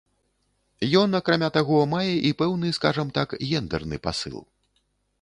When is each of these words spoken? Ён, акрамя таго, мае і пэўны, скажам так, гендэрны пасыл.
Ён, 1.01 1.17
акрамя 1.19 1.49
таго, 1.59 1.77
мае 1.93 2.13
і 2.31 2.33
пэўны, 2.41 2.75
скажам 2.81 3.15
так, 3.19 3.39
гендэрны 3.51 4.05
пасыл. 4.09 4.37